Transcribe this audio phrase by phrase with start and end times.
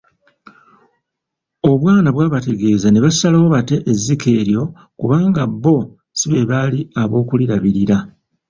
[1.71, 4.63] Obwana bwabategeeza ne basalawo batte ezzike eryo
[4.99, 5.77] kubanga bo
[6.17, 7.97] si beebaali ab’okulirabirira.